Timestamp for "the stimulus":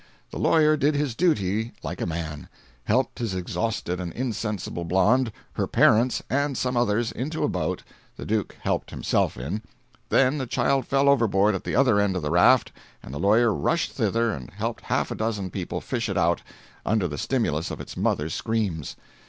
17.07-17.69